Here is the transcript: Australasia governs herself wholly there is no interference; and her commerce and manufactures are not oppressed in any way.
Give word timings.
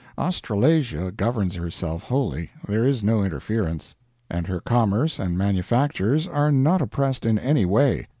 Australasia 0.17 1.11
governs 1.11 1.53
herself 1.55 2.01
wholly 2.01 2.49
there 2.67 2.83
is 2.83 3.03
no 3.03 3.23
interference; 3.23 3.95
and 4.31 4.47
her 4.47 4.59
commerce 4.59 5.19
and 5.19 5.37
manufactures 5.37 6.25
are 6.27 6.51
not 6.51 6.81
oppressed 6.81 7.23
in 7.23 7.37
any 7.37 7.65
way. 7.67 8.07